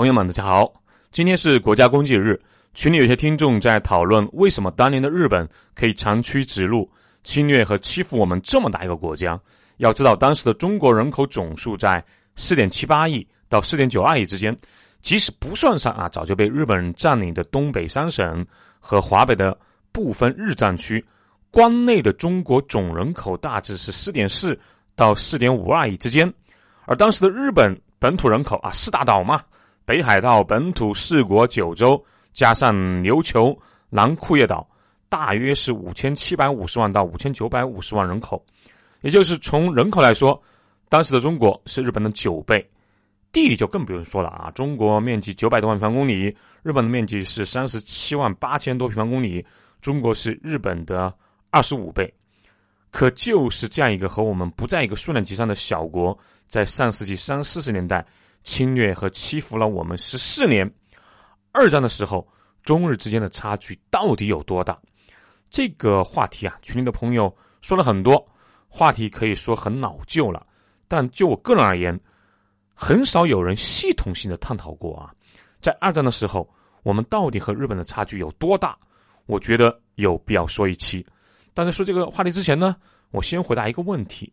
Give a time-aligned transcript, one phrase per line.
[0.00, 0.72] 朋友们，大家好！
[1.10, 2.40] 今天是国家公祭日，
[2.72, 6.90] 群里有些听众在讨论，为什么当年的日本可以长驱直入、
[7.22, 9.38] 侵略和欺负我们这么大一个国家？
[9.76, 12.02] 要知道，当时的中国人口总数在
[12.34, 14.56] 四点七八亿到四点九二亿之间，
[15.02, 18.46] 即使不算上啊早就被日本人占领的东北三省
[18.78, 19.54] 和华北的
[19.92, 21.04] 部分日占区，
[21.50, 24.58] 关内的中国总人口大致是四点四
[24.96, 26.32] 到四点五二亿之间，
[26.86, 29.42] 而当时的日本本土人口啊四大岛嘛。
[29.84, 32.02] 北海道本土四国九州
[32.32, 33.58] 加上琉球、
[33.88, 34.68] 南库页岛，
[35.08, 38.44] 大约是五千七百五十万到五千九百五十万人口，
[39.00, 40.40] 也就是从人口来说，
[40.88, 42.64] 当时的中国是日本的九倍。
[43.32, 49.46] 地理就更不用说了啊，中国面积九百多万平方公里，日本的面积是三十七万八千多平方公里，
[49.80, 51.14] 中国是日本的
[51.50, 52.12] 二十五倍。
[52.90, 58.04] 可就是这样一个和我们不在一个数量级上的小国，在上世纪三四十年代。
[58.44, 60.70] 侵略和欺负了我们十四年。
[61.52, 62.26] 二战的时候，
[62.62, 64.78] 中日之间的差距到底有多大？
[65.50, 68.24] 这个话题啊，群里的朋友说了很多，
[68.68, 70.46] 话题可以说很老旧了。
[70.86, 71.98] 但就我个人而言，
[72.74, 75.12] 很少有人系统性的探讨过啊。
[75.60, 76.48] 在二战的时候，
[76.82, 78.78] 我们到底和日本的差距有多大？
[79.26, 81.04] 我觉得有必要说一期。
[81.52, 82.76] 但在说这个话题之前呢，
[83.10, 84.32] 我先回答一个问题：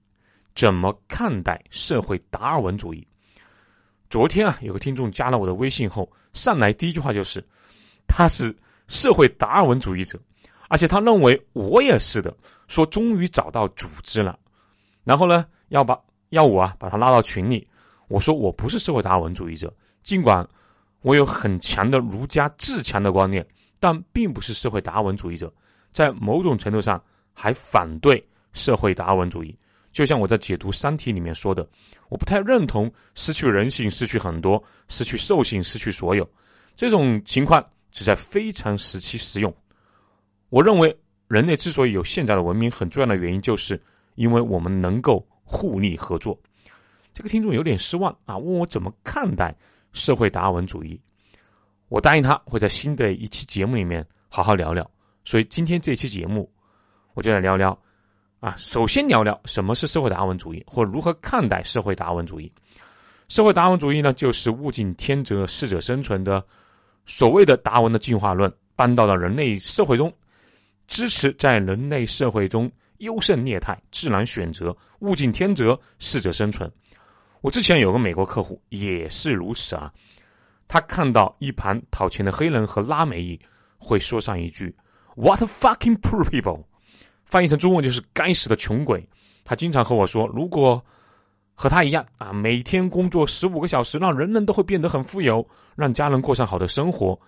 [0.56, 3.06] 怎么看待社会达尔文主义？
[4.10, 7.44] 昨天啊，有个听众加了我的微信后，上来第一句话就是，
[8.08, 8.56] 他是
[8.88, 10.20] 社会达尔文主义者，
[10.70, 12.36] 而且他认为我也是的，
[12.68, 14.40] 说终于找到组织了，
[15.04, 17.68] 然后呢，要把要我啊把他拉到群里，
[18.08, 20.48] 我说我不是社会达尔文主义者，尽管
[21.02, 23.46] 我有很强的儒家自强的观念，
[23.80, 25.54] 但并不是社会达尔文主义者，
[25.92, 27.02] 在某种程度上
[27.34, 29.58] 还反对社会达尔文主义。
[29.98, 31.68] 就像我在解读《三体》里面说的，
[32.08, 36.30] 我不太认同失去人性、失去很多、失去兽性、失去所有
[36.76, 39.52] 这种情况只在非常时期适用。
[40.50, 40.96] 我认为
[41.28, 43.82] 人类之所以有现在的文明，很重要的原因就是
[44.14, 46.40] 因为我们能够互利合作。
[47.12, 49.52] 这个听众有点失望啊，问我怎么看待
[49.94, 51.02] 社会达尔文主义。
[51.88, 54.88] 我答应他会在新的一期节目里面好好聊聊，
[55.26, 56.48] 所以今天这期节目
[57.16, 57.76] 我就来聊聊。
[58.40, 62.52] 啊，首先聊聊什么是社会达尔文主义，或如何看待社会达尔文主义。
[63.30, 66.46] 社会达尔文主义呢，就是物竞天择、适者生存的
[67.06, 70.14] 所谓的达尔文的进化论，搬到了人类社会中，
[70.88, 76.72] 支持在人类社会中优胜劣汰、自然选择、物竞天择、适者生存。
[77.42, 79.92] 我之前有个美国客户也是如此啊，
[80.68, 83.40] 他看到一盘讨钱的黑人和拉美裔，
[83.80, 84.76] 会说上一句
[85.16, 86.64] “What fucking poor people”。
[87.28, 89.06] 翻译成中文就是“该死的穷鬼”。
[89.44, 90.84] 他经常和我说：“如果
[91.54, 95.46] 和他一样啊，每天工作十五个小时，让人人都会变得很富有，
[95.76, 97.20] 让家人过上好的生活。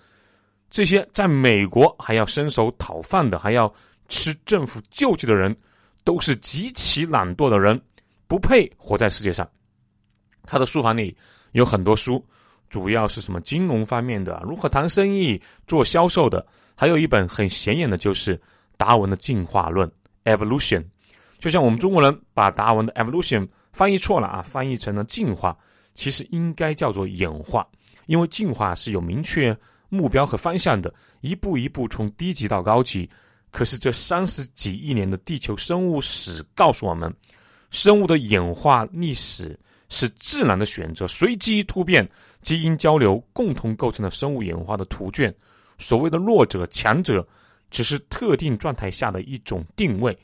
[0.69, 3.71] 这些在美国还要伸手讨饭的，还要
[4.07, 5.55] 吃政府救济的人，
[6.05, 7.79] 都是极其懒惰的人，
[8.25, 9.47] 不配活在世界上。”
[10.47, 11.15] 他的书房里
[11.51, 12.25] 有很多书，
[12.69, 16.45] 主要是什么金融方面的，如何谈生意、做销售的，
[16.75, 18.39] 还有一本很显眼的，就是。
[18.79, 19.91] 达尔文的进化论
[20.23, 20.81] （evolution），
[21.37, 25.53] 就像我们中国人把达尔文的 evolution 翻译错了啊，翻译成了进化，
[25.95, 27.67] 其实应该叫做演化，
[28.05, 29.53] 因为进化是有明确
[29.89, 33.09] 目标和方向的，一步一步从低级到高级。
[33.51, 37.13] 可是这三十几亿年的地球生物史告诉我们，
[37.71, 42.09] 生物的演化历史是自然的选择、随机突变、
[42.43, 45.35] 基因交流共同构成的生物演化的图卷。
[45.77, 47.27] 所谓的弱者、强者。
[47.69, 50.17] 只是特定状态下的一种定位，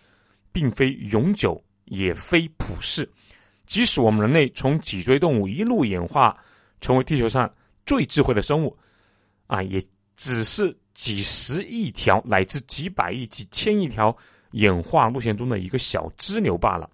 [0.52, 3.10] 并非永久，也非普世。
[3.66, 6.38] 即使我们人类从脊椎动物一路演化
[6.82, 7.52] 成为地球上
[7.86, 8.76] 最智慧的生物，
[9.48, 9.84] 啊，也
[10.16, 14.16] 只是几十亿条乃至几百亿、几千亿条
[14.52, 16.90] 演化路线中的一个小支流罢了。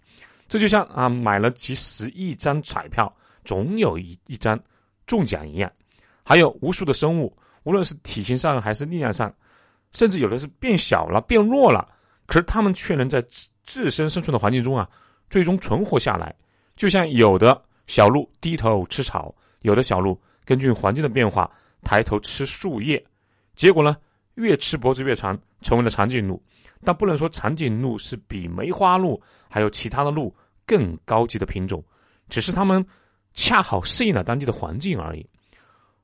[0.48, 3.14] 这就像啊，买了几十亿张彩票，
[3.46, 4.60] 总有一一张
[5.06, 5.72] 中奖一样。
[6.24, 9.34] 还有无数的生物，无论是体型上还是力量上。
[9.92, 11.88] 甚至有的是变小了、变弱了，
[12.26, 14.90] 可是他们却能在自自身生存的环境中啊，
[15.30, 16.34] 最终存活下来。
[16.76, 21.50] 就像有的小鹿低头吃草，有的小鹿根据环境的变化
[21.84, 23.04] 抬头吃树叶，
[23.56, 23.96] 结果呢，
[24.36, 26.42] 越吃脖子越长，成为了长颈鹿。
[26.84, 30.34] 但不能说长颈鹿是比梅花鹿还有其他的鹿
[30.66, 31.84] 更高级的品种，
[32.30, 32.84] 只是它们
[33.34, 35.24] 恰好适应了当地的环境而已。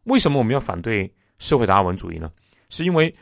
[0.03, 2.29] 为什么我们要反对社会达尔文主义呢？
[2.69, 3.13] 是因为。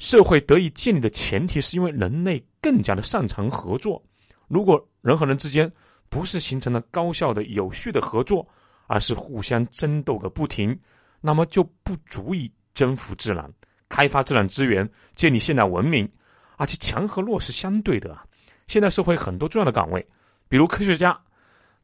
[0.00, 4.02] 社会得以建立的前提，是因为人类更加的擅长合作。
[4.48, 5.70] 如果人和人之间
[6.08, 8.44] 不是形成了高效的、有序的合作，
[8.86, 10.76] 而是互相争斗个不停，
[11.20, 13.48] 那么就不足以征服自然、
[13.90, 16.10] 开发自然资源、建立现代文明，
[16.56, 18.24] 而且强和弱是相对的啊。
[18.68, 20.04] 现代社会很多重要的岗位，
[20.48, 21.16] 比如科学家、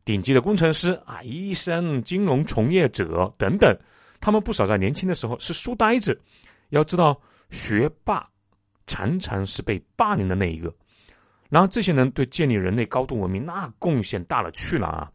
[0.06, 3.78] 顶级的工程师啊、医生、金融从业者等等，
[4.20, 6.18] 他们不少在年轻的时候是书呆子。
[6.70, 8.26] 要知道，学霸
[8.86, 10.74] 常常是被霸凌的那一个。
[11.48, 15.12] 然后这些人对建立人类高度文明那贡献大了去了啊！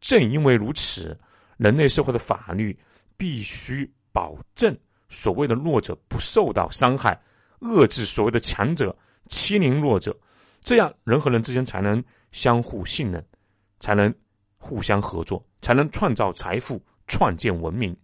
[0.00, 1.18] 正因为如此，
[1.56, 2.78] 人类社会的法律
[3.16, 4.76] 必须保证
[5.08, 7.20] 所谓的弱者不受到伤害，
[7.60, 8.96] 遏制所谓的强者
[9.28, 10.16] 欺凌弱者，
[10.60, 13.24] 这样人和人之间才能相互信任，
[13.80, 14.14] 才能
[14.56, 17.96] 互相合作，才能创造财富、创建文明。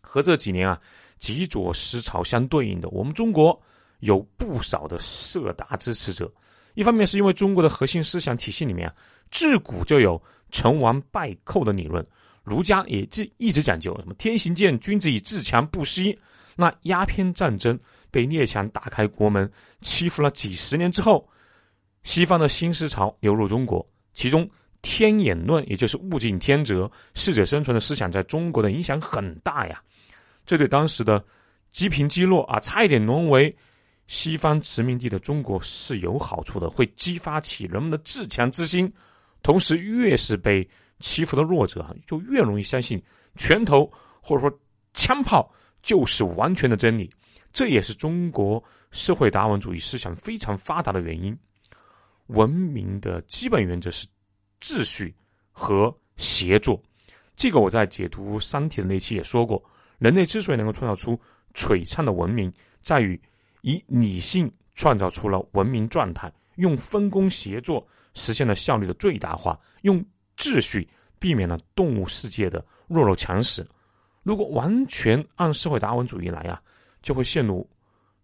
[0.00, 0.80] 和这几年啊，
[1.18, 3.60] 极左思潮相对应的，我们中国
[4.00, 6.32] 有不少的色达支持者。
[6.74, 8.94] 一方面是因为中国的核心思想体系里面啊，
[9.30, 12.06] 自古就有成王败寇的理论，
[12.44, 16.16] 儒家也一一直讲究什么天行健，君子以自强不息。
[16.54, 17.78] 那鸦片战争
[18.10, 21.26] 被列强打开国门，欺负了几十年之后，
[22.02, 24.48] 西方的新思潮流入中国，其中
[24.82, 29.82] 天演论，也就是物竞天择、适者生存的思想，在中国的影响很大呀。
[30.46, 31.22] 这对当时的
[31.72, 33.54] 积贫积弱啊，差一点沦为。
[34.06, 38.92] 西方殖民地的中国是有好处的，会激发起人们的自强之心。
[39.42, 40.68] 同时，越是被
[41.00, 43.02] 欺负的弱者啊，就越容易相信
[43.34, 44.60] 拳头或者说
[44.94, 45.52] 枪炮
[45.82, 47.10] 就是完全的真理。
[47.52, 48.62] 这也是中国
[48.92, 51.36] 社会达尔文主义思想非常发达的原因。
[52.28, 54.06] 文明的基本原则是
[54.60, 55.12] 秩序
[55.50, 56.80] 和协作。
[57.34, 59.60] 这个我在解读《三体》的那期也说过。
[59.98, 61.20] 人类之所以能够创造出
[61.54, 62.52] 璀璨的文明，
[62.82, 63.20] 在于。
[63.62, 67.84] 以理性创造出了文明状态，用分工协作
[68.14, 70.04] 实现了效率的最大化，用
[70.36, 70.88] 秩序
[71.18, 73.66] 避免了动物世界的弱肉强食。
[74.22, 76.62] 如果完全按社会达尔文主义来啊，
[77.02, 77.68] 就会陷入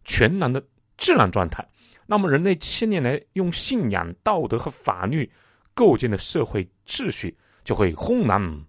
[0.05, 0.65] 全然的
[0.97, 1.67] 自然状态。
[2.07, 5.29] 那么，人类千年来用信仰、道德和法律
[5.75, 8.65] 构建的社会秩序就会轰然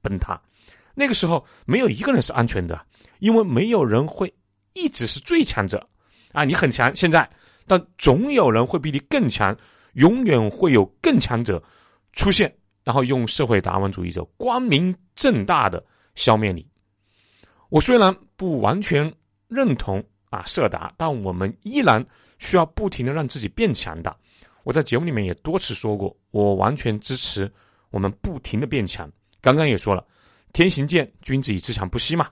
[0.00, 0.40] 崩塌。
[0.94, 2.86] 那个时候，没有一个人是安全的，
[3.18, 4.32] 因为没有人会
[4.72, 5.86] 一直是最强者。
[6.32, 7.28] 啊，你很强，现在，
[7.66, 9.56] 但总有人会比你更强，
[9.92, 11.62] 永远会有更强者
[12.12, 12.52] 出现，
[12.82, 15.84] 然后用社会达尔文主义者光明正大的
[16.16, 16.66] 消灭你。
[17.68, 19.12] 我虽然不完全
[19.46, 22.04] 认同啊社达，但我们依然
[22.38, 24.16] 需要不停的让自己变强大。
[24.64, 27.52] 我在节目里面也多次说过，我完全支持
[27.90, 29.08] 我们不停的变强。
[29.40, 30.04] 刚刚也说了，
[30.54, 32.30] 天行健，君子以自强不息嘛。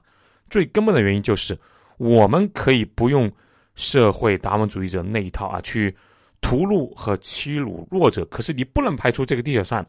[0.48, 1.58] 最根本的原因就是
[1.98, 3.30] 我们可以不用。
[3.74, 5.96] 社会达尔文主义者那一套啊，去
[6.42, 8.22] 屠戮和欺辱弱者。
[8.26, 9.84] 可是你不能排除这个地球上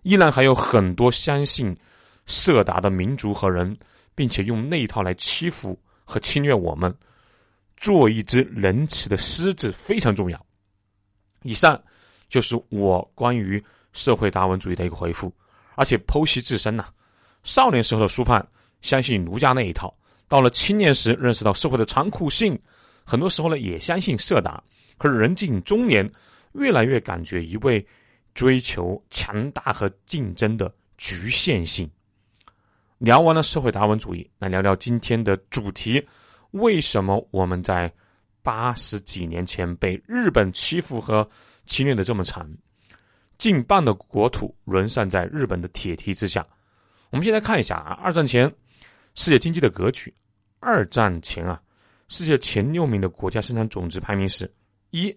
[0.00, 1.76] 依然还有很多相信
[2.24, 3.76] 社达的民族和人，
[4.14, 6.92] 并且用那一套来欺负和侵略我们。
[7.76, 10.46] 做一只仁慈的狮子非常重要。
[11.42, 11.78] 以上
[12.30, 15.30] 就是我关于社会达尔文主义的一个回复。
[15.74, 16.86] 而且剖析自身呐，
[17.48, 18.46] 少年时候的苏盼
[18.82, 19.96] 相信儒家那一套，
[20.28, 22.60] 到了青年时认识到社会的残酷性。
[23.06, 24.62] 很多时候呢，也相信色达，
[24.98, 26.06] 可是人近中年，
[26.52, 27.84] 越来越感觉一味
[28.34, 31.90] 追求强大和竞争的局限性。
[32.98, 36.06] 聊完了社会达尔文主义，来聊聊今天的主题：
[36.50, 37.90] 为什么我们在
[38.42, 41.26] 八十几年前被日本欺负和
[41.64, 42.46] 侵略的这么惨？
[43.38, 46.46] 近半的国土沦丧在日本的铁蹄之下。
[47.10, 48.52] 我们先来看一下啊，二战前
[49.14, 50.12] 世界经济的格局。
[50.60, 51.60] 二战前啊。
[52.10, 54.50] 世界前六名的国家生产总值排名是：
[54.92, 55.14] 一，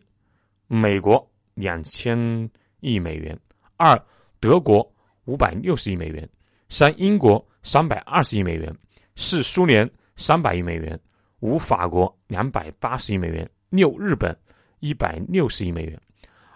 [0.68, 2.50] 美国两千
[2.82, 3.34] 亿美元；
[3.78, 3.98] 二，
[4.42, 4.94] 德国
[5.24, 6.28] 五百六十亿美元；
[6.68, 8.70] 三，英国三百二十亿美元；
[9.16, 10.94] 四，苏联三百亿美元；
[11.40, 14.38] 五，法国两百八十亿美元；六，日本
[14.82, 15.98] 一百六十亿美元。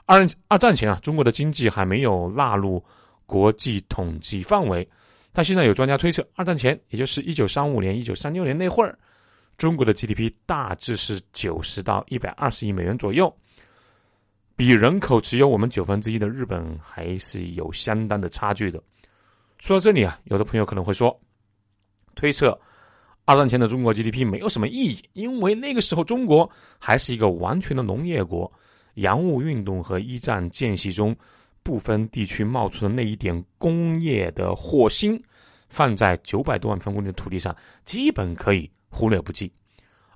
[0.06, 2.84] 二二战前啊，中国的经济还没有纳入
[3.26, 4.86] 国际统计范围，
[5.36, 8.98] 但现在有专家推测，二战前，也就是一九三五年、一九三六年那会儿。
[9.58, 13.34] 中国的 GDP 大致是九十到一百二十亿美元左右，
[14.56, 18.82] 比人口只有我们九分之一的日本还是有相当的差距的。
[19.60, 21.18] 说到这里啊，有的朋友可能会说，
[22.16, 22.58] 推测
[23.26, 26.50] 二战前的中国 GDP 没有什么意义，因为那个时候中国
[26.80, 28.50] 还是一个完全的农业国，
[28.94, 31.16] 洋务运动和一战间隙中
[31.66, 35.22] 部分地区冒出的那一点工业的火星，
[35.68, 37.54] 放在九百多万平方公里的土地上，
[37.84, 38.72] 基本可以。
[38.88, 39.52] 忽略不计。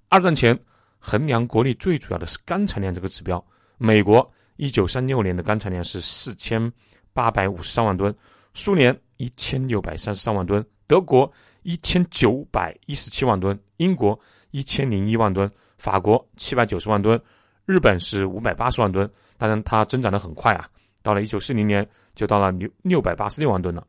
[0.08, 0.58] 二战前，
[1.00, 3.46] 衡量国力最主要的是干产量这个指标。
[3.78, 6.72] 美国一九三六年的干产量是四千
[7.12, 8.16] 八百五十三万吨，
[8.54, 11.30] 苏联一千六百三十三万吨，德国
[11.64, 14.18] 一千九百一十七万吨，英国
[14.52, 17.22] 一千零一万吨，法国七百九十万吨，
[17.66, 19.12] 日本是五百八十万吨。
[19.38, 20.70] 当然，它增长的很快啊，
[21.02, 23.86] 到了一九四零年就到了六六百八十六万吨了。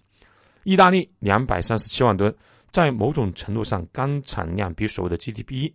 [0.64, 2.34] 意大利两百三十七万吨，
[2.70, 5.72] 在某种程度上，钢产量比所谓的 GDP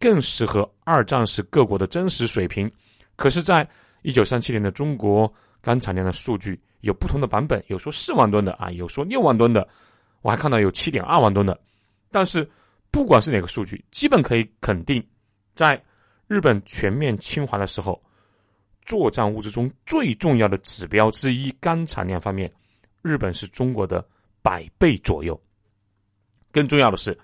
[0.00, 2.70] 更适合二战时各国的真实水平。
[3.14, 3.68] 可是，在
[4.02, 9.66] 一九三七年的中国钢产量的数据有不同的版本，有说四万吨的啊，有说六万吨的，
[10.22, 11.58] 我还看到有七点二万吨的。
[12.10, 12.48] 但是，
[12.90, 15.04] 不管是哪个数据，基本可以肯定，
[15.54, 15.80] 在
[16.26, 18.00] 日本全面侵华的时候，
[18.88, 22.50] 作战物资中最重要的指标之一——钢产量方面。
[23.02, 24.02] 日本是中国的
[24.42, 25.38] 百倍左右。
[26.50, 27.16] 更重要的是，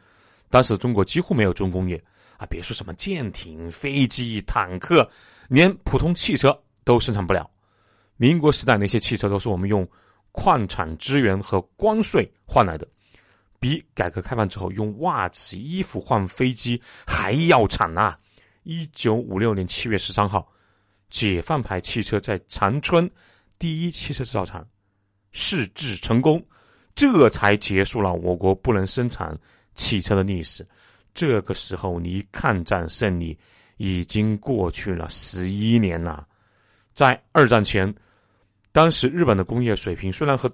[0.50, 1.96] 当时中国几乎没有重工业
[2.36, 5.10] 啊，别说什么舰艇、飞机、坦克，
[5.48, 7.50] 连普通汽车都生产不了。
[8.18, 9.88] 民国时代那些汽车都是我们用
[10.32, 12.86] 矿产资源和关税换来的，
[13.58, 18.18] 比改革开放之后用袜子、衣服换飞机还要惨啊！
[18.64, 20.46] 一九五六年七月十三号，
[21.14, 23.08] 解放牌汽车在长春
[23.56, 24.66] 第一汽车制造厂。
[25.30, 26.44] 试制成功，
[26.96, 29.38] 这才结束了我国不能生产
[29.76, 30.66] 汽车的历史。
[31.12, 33.38] 这个时候，离抗战胜利
[33.76, 36.26] 已经过去了十一年了。
[36.94, 37.94] 在二战前，
[38.72, 40.52] 当时日本的工业水平虽然和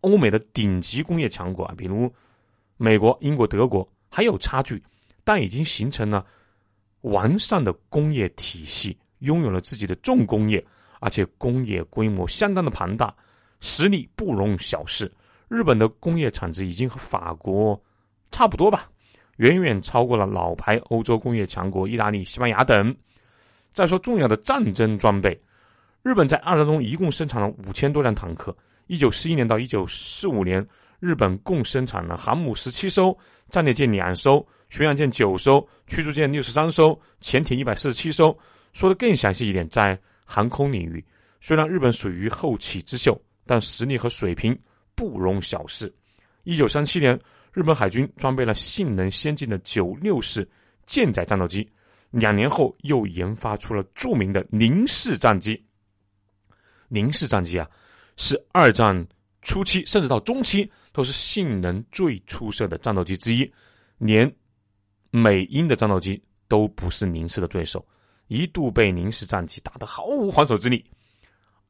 [0.00, 2.12] 欧美的顶级工业强国啊，比如
[2.76, 4.82] 美国、英国、德国还有差距，
[5.22, 6.26] 但已经形成了
[7.02, 10.62] 完善的工业体系，拥有了自己的重工业，
[11.00, 13.14] 而且工业规模相当的庞大。
[13.60, 15.12] 实力不容小视，
[15.46, 17.78] 日本的工业产值已经和法国
[18.30, 18.90] 差不多吧，
[19.36, 22.96] 远远超过了老牌欧洲工业强国意大利、西班牙等。
[23.74, 25.38] 再说重要的战争装备，
[26.02, 28.56] 日本在二战中一共生产了五千多辆坦克。
[28.86, 30.66] 一九四一年到一九四五年，
[30.98, 33.14] 日本共生产了航母十七艘、
[33.50, 38.34] 战列舰两艘、巡洋舰九艘、驱逐舰六十三艘、潜艇一百四十七艘。
[38.72, 41.04] 说的更详细一点，在航空领域，
[41.40, 43.20] 虽然日本属于后起之秀。
[43.46, 44.56] 但实力和水平
[44.94, 45.92] 不容小视。
[46.44, 47.18] 一九三七年，
[47.52, 50.48] 日本海军装备了性能先进的九六式
[50.86, 51.68] 舰载战斗机，
[52.12, 55.60] 两年后又研发出了著名的零式战机。
[56.86, 57.68] 零式战机啊，
[58.16, 59.04] 是二战
[59.42, 63.52] 初期甚至到中期都是性能最出色的战斗机之一，
[63.98, 64.32] 连
[65.10, 67.84] 美英的战斗机都不是零式的对手，
[68.30, 70.84] 一度被零式战机打得毫无还手之力。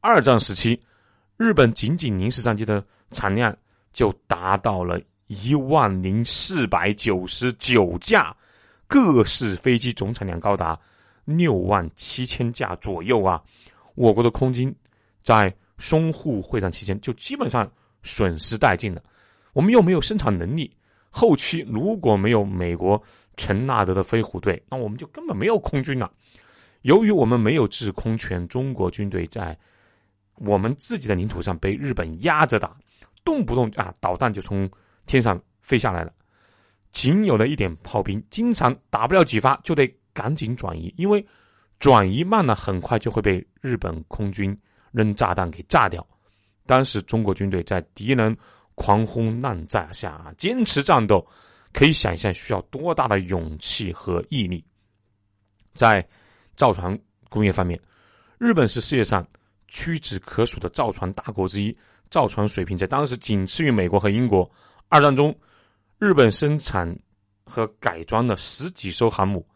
[0.01, 0.81] 二战时期。
[1.37, 3.57] 日本仅仅零式战机的产量
[3.95, 8.37] 就达到了一万零四百九十九架，
[8.87, 10.79] 各式飞机总产量高达
[11.25, 13.43] 六万七千架左右啊！
[13.95, 14.71] 我国的空军
[15.23, 17.67] 在淞沪会战期间就基本上
[18.03, 19.03] 损失殆尽了。
[19.55, 20.71] 我们又没有生产能力，
[21.09, 23.03] 后期如果没有美国
[23.39, 26.13] 陈纳德的飞虎队，那我们就根本没有空军了。
[26.83, 29.57] 由于我们没有制空权，中国军队在
[30.37, 32.77] 我们自己的领土上被日本压着打，
[33.25, 34.71] 动不动啊导弹就从
[35.07, 36.13] 天上飞下来了，
[36.91, 41.25] 仅有的一点炮兵，经常打不了几发就得赶紧转移，因为
[41.79, 44.59] 转移慢了，很快就会被日本空军
[44.91, 46.07] 扔炸弹给炸掉。
[46.67, 48.37] 当时中国军队在敌人
[48.75, 51.27] 狂轰滥炸下啊坚持战斗，
[51.73, 54.65] 可以想象需要多大的勇气和毅力。
[55.75, 56.07] 在
[56.61, 56.99] 造船
[57.31, 57.81] 工业方面，
[58.37, 59.27] 日本是世界上。
[59.73, 64.51] 屈指可数的造船大国之一，造船水平在当时仅次于美国和英国。
[64.89, 65.33] 二战中，
[66.01, 66.93] 日本生产
[67.45, 69.47] 和改装了十几艘航母，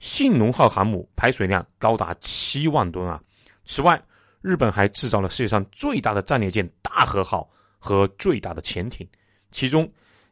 [0.00, 3.22] 信浓号航母排水量高达七万吨啊！
[3.64, 4.02] 此外，
[4.40, 9.08] 日本还制造了世界上最大的战列舰大和号和最大的潜艇，
[9.52, 9.88] 其中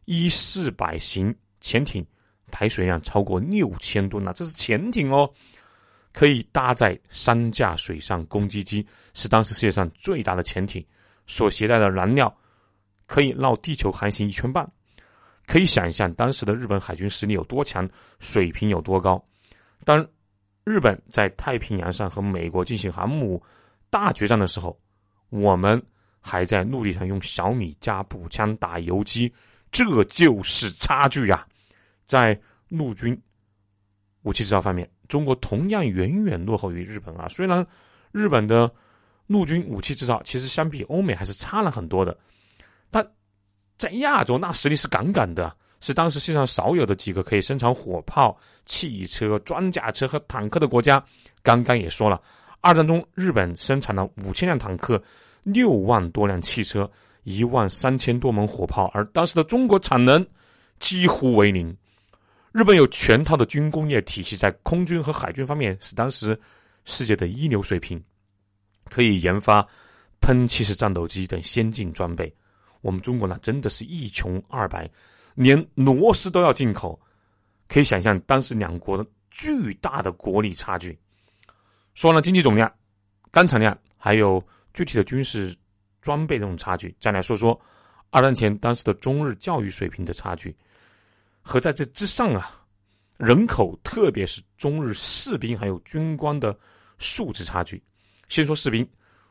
[0.07, 2.05] 一四百型潜艇
[2.51, 4.33] 排水量超过六千吨啊！
[4.33, 5.33] 这是潜艇哦。
[6.15, 10.83] 可以搭载三架水上攻击机，是当时世界上最大的潜艇。
[11.27, 12.35] 所携带的燃料
[13.07, 14.71] 可以绕地球航行一圈半。
[15.47, 17.87] 可以想象当时的日本海军实力有多强，
[18.19, 19.23] 水平有多高。
[19.85, 20.07] 当
[20.65, 23.43] 日本在太平洋上和美国进行航母
[23.91, 24.79] 大决战的时候，
[25.31, 25.83] 我们
[26.21, 29.31] 还在陆地上用小米加步枪打游击，
[29.73, 31.47] 这就是差距呀！
[32.07, 33.21] 在陆军
[34.23, 34.89] 武器制造方面。
[35.09, 37.29] 中国同样远远落后于日本啊！
[37.29, 37.67] 虽然
[38.13, 38.71] 日本的
[39.27, 42.17] 陆军武器制造其实相比欧美还是差了很多的，
[42.91, 43.07] 但
[43.77, 51.05] 在亚洲那实力是杠杠的，是当时世界上少有的几个可以生产火炮、汽车、装甲车和坦克的国家。
[51.43, 52.21] 刚刚也说了，
[52.61, 55.03] 二战中日本生产了五千辆坦克、
[55.43, 56.91] 六万多辆汽车，
[57.25, 60.27] 一万三千多门火炮，而当时的中国产能
[60.79, 61.77] 几乎为零。
[62.55, 66.41] 日本有全套的军工业体系，在空军和海军方面是当时
[66.85, 68.01] 世界的一流水平，
[68.89, 69.67] 可以研发
[70.21, 72.33] 喷气式战斗机等先进装备。
[72.81, 74.89] 我们中国呢，真的是一穷二白，
[75.35, 76.97] 连螺丝都要进口，
[77.67, 80.97] 可以想象当时两国的巨大的国力差距。
[81.95, 82.73] 说完了经济总量、
[83.33, 84.41] 钢产量，还有
[84.73, 85.53] 具体的军事
[86.01, 87.61] 装备这种差距，再来说说
[88.11, 90.57] 二战前当时的中日教育水平的差距，
[91.45, 92.61] 和在这之上啊，
[93.19, 96.59] 人口特别是中日士兵还有军官的
[96.99, 97.81] 素质差距。
[98.29, 98.85] 先说士兵，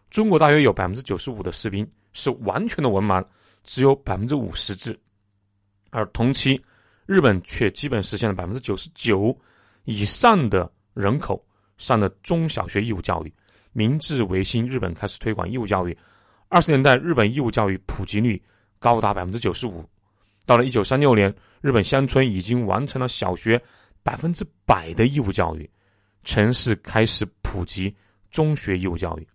[0.10, 3.22] 中国大约有百分之九十五的士兵是完全的文盲。
[3.66, 5.00] 只有百分之五十制，
[5.90, 6.62] 而同期
[7.06, 9.34] 日本却基本实现了百分之九十九
[9.86, 11.42] 以上的人口
[11.78, 13.34] 上的中小学义务教育。
[13.72, 15.98] 明治维新，日本开始推广义务教育。
[16.50, 18.44] 二十年代，日本义务教育普及率
[18.80, 19.82] 高达百分之九十五。
[20.46, 23.62] 到了一九三六年，日本乡村已经完成了小学
[24.04, 25.70] 百分之百的义务教育，
[26.24, 27.94] 城市开始普及
[28.30, 29.28] 中学义务教育。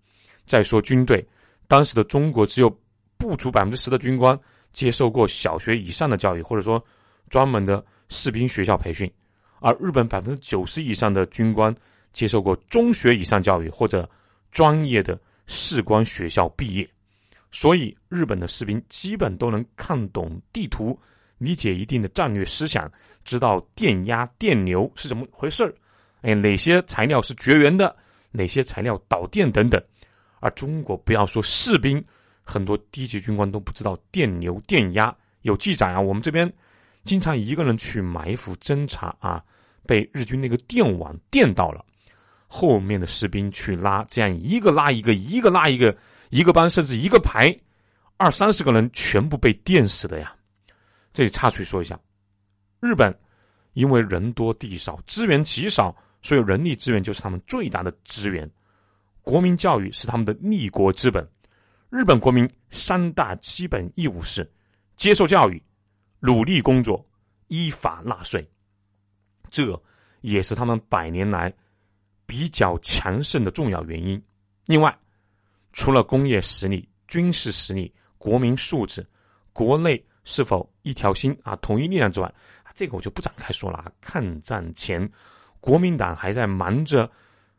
[0.47, 1.27] 再说军队，
[1.67, 2.79] 当时的中国只有。
[3.21, 4.39] 不足百分之十的军官
[4.73, 6.81] 接受过小学以上的教育，或者说
[7.29, 9.13] 专门的士兵学校培训，
[9.59, 11.75] 而日本百分之九十以上的军官
[12.13, 14.09] 接受过中学以上教育或者
[14.53, 16.89] 专业的士官学校毕业，
[17.51, 20.99] 所以日本的士兵基本都能看懂地图，
[21.39, 22.91] 理解一定的战略思想，
[23.25, 25.75] 知道电压、电流是怎么回事儿，
[26.23, 27.95] 哎，哪些材料是绝缘的，
[28.31, 29.83] 哪些材料导电等等，
[30.41, 32.05] 而中国不要说士兵。
[32.51, 36.01] 很多低级军官都不知道电流、电压有记载啊。
[36.01, 36.51] 我们这边
[37.05, 39.45] 经常一个人去埋伏侦察啊，
[39.87, 41.85] 被日军那个电网电到了，
[42.49, 45.97] 后面的士兵去拉，这样一个拉一个，一个拉一个，
[46.31, 47.55] 一个班甚至一个排，
[48.17, 50.35] 二三十个人全部被电死的呀。
[51.13, 52.01] 这里插嘴说一下，
[52.81, 53.17] 日本
[53.75, 58.51] 因为人多地少，资源极少，所以人力资源就是他们最大的资源。
[59.21, 61.29] 国民教育是他们的立国之本。
[61.91, 64.51] 日本国民三大基本义务是：
[64.97, 65.63] 接受教育、
[66.21, 67.07] 努力工作、
[67.49, 68.49] 依法纳税。
[69.51, 69.83] 这
[70.21, 71.53] 也是他们百年来
[72.29, 74.23] 比较强盛的重要原因。
[74.67, 74.95] 另外，
[75.73, 79.05] 除了工业实力、军事实力、国民素质、
[79.55, 82.31] 国内是否一条心啊、统一力量之外，
[82.75, 83.91] 这个我就不展开说了。
[84.03, 85.11] 抗战前，
[85.59, 87.11] 国民党还在忙着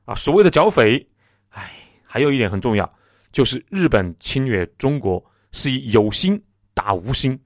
[0.05, 1.03] 啊所谓的剿匪。
[1.49, 1.71] 哎，
[2.03, 2.88] 还有一点很重要。
[3.32, 6.39] 就是日本侵略中国是以有心
[6.75, 7.38] 打无心。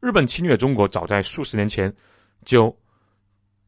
[0.00, 1.94] 日本侵略中国早在数十年前
[2.44, 2.76] 就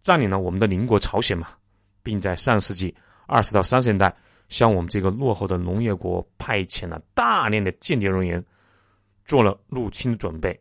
[0.02, 1.48] 占领了我们的邻国朝鲜嘛，
[2.02, 2.94] 并在上世纪
[3.26, 4.14] 二十到三十年代
[4.48, 8.42] 向我们这个落后的农业国派遣了大量的间谍人员，
[9.24, 10.58] 做了入侵的准备。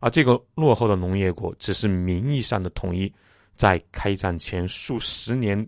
[0.00, 3.12] 而这个落后的农业国只是名义上的统一，
[3.54, 5.66] 在开战前数十年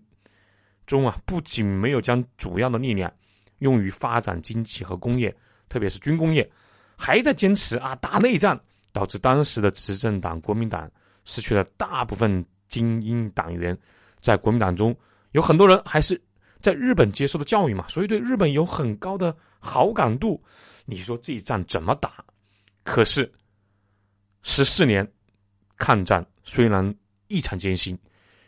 [0.86, 3.12] 中啊，不仅没有将主要的力量。
[3.60, 5.34] 用于发展经济和工业，
[5.68, 6.50] 特别是军工业，
[6.98, 8.60] 还在坚持啊打内战，
[8.92, 10.90] 导致当时的执政党国民党
[11.24, 13.78] 失去了大部分精英党员。
[14.24, 14.96] 在国民党中
[15.32, 16.18] 有很多人还是
[16.62, 20.42] 在日本接受的教育嘛，所以对日本有很高的好感度。
[20.86, 22.24] 你说这一战怎么打？
[22.84, 23.30] 可是
[24.40, 25.06] 十四年
[25.76, 26.94] 抗战虽然
[27.28, 27.98] 异常艰辛。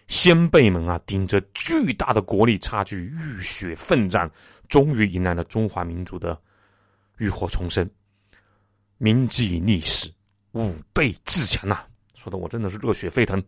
[0.08, 4.30] 先辈们啊，顶着巨大的国力差距，浴血奋战，
[4.68, 6.40] 终于迎来了中华民族的
[7.18, 7.86] 浴火重生。
[8.96, 10.10] 铭记历史，
[10.52, 11.84] 吾辈自强呐！
[12.14, 13.42] 说的我真的是热血沸腾。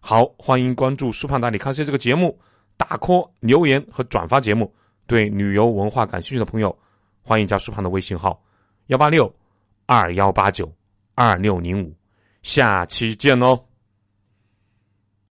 [0.00, 2.38] 好，欢迎关注“苏胖大理看 C” 这个节目，
[2.76, 4.72] 打 call 留言和转发节目。
[5.06, 6.76] 对旅游文化感兴趣的朋友，
[7.22, 8.42] 欢迎加苏胖的微信号：
[8.86, 9.34] 幺八六
[9.86, 10.70] 二幺八九
[11.14, 11.94] 二六零五。
[12.42, 13.67] 下期见喽！